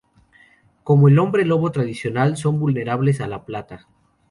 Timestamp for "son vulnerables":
2.35-3.21